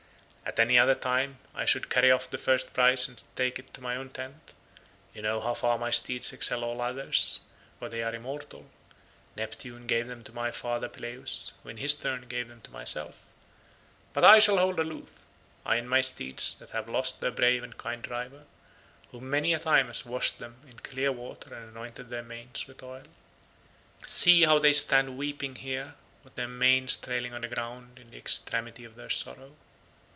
[0.43, 3.79] At any other time I should carry off the first prize and take it to
[3.79, 4.53] my own tent;
[5.13, 8.69] you know how far my steeds excel all others—for they are immortal;
[9.37, 13.27] Neptune gave them to my father Peleus, who in his turn gave them to myself;
[14.11, 15.21] but I shall hold aloof,
[15.65, 18.43] I and my steeds that have lost their brave and kind driver,
[19.11, 22.83] who many a time has washed them in clear water and anointed their manes with
[22.83, 23.03] oil.
[24.05, 25.95] See how they stand weeping here,
[26.25, 29.55] with their manes trailing on the ground in the extremity of their sorrow.